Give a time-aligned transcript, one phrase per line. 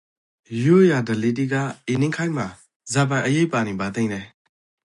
[0.63, 1.53] ရိုးရာဓလေ့တိက
[1.89, 2.47] အေနိခေတ်မှာ
[2.93, 4.21] ဇာပိုင် အရေးပါနိန်ပါသိမ့်လဲ?